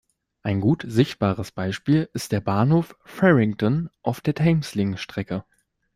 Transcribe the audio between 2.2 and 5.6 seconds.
der Bahnhof Farringdon auf der Thameslink-Strecke.